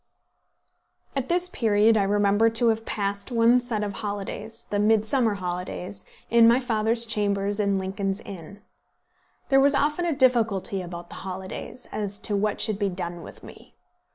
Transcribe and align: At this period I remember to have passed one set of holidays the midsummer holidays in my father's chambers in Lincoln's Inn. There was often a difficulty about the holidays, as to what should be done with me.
At 1.15 1.29
this 1.29 1.47
period 1.47 1.95
I 1.95 2.01
remember 2.01 2.49
to 2.49 2.69
have 2.69 2.87
passed 2.87 3.31
one 3.31 3.59
set 3.59 3.83
of 3.83 3.93
holidays 4.01 4.65
the 4.71 4.79
midsummer 4.79 5.35
holidays 5.35 6.05
in 6.31 6.47
my 6.47 6.59
father's 6.59 7.05
chambers 7.05 7.59
in 7.59 7.77
Lincoln's 7.77 8.19
Inn. 8.21 8.63
There 9.49 9.61
was 9.61 9.75
often 9.75 10.07
a 10.07 10.15
difficulty 10.15 10.81
about 10.81 11.09
the 11.09 11.17
holidays, 11.21 11.87
as 11.91 12.17
to 12.21 12.35
what 12.35 12.59
should 12.59 12.79
be 12.79 12.89
done 12.89 13.21
with 13.21 13.43
me. 13.43 13.75